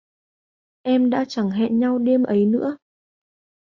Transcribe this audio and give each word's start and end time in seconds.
Em 0.81 1.09
đã 1.09 1.25
chẳng 1.25 1.49
hẹn 1.49 1.79
nhau 1.79 1.99
đêm 1.99 2.23
ấy 2.23 2.45
nữa 2.45 2.77